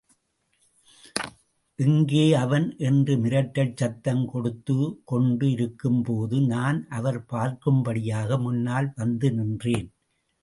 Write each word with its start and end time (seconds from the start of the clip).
எங்கே 1.79 2.23
அவன்? 2.33 2.65
என்ற 2.79 3.15
மிரட்டல் 3.15 3.75
சத்தம் 3.75 4.23
கொடுத்துகொண்டு 4.31 5.45
இருக்கும்போது 5.51 6.39
நான் 6.53 6.79
அவர் 6.89 7.19
பார்க்கும்படியாக 7.33 8.39
முன்னால் 8.39 8.89
வந்து 8.95 9.29
நின்றேன். 9.31 9.89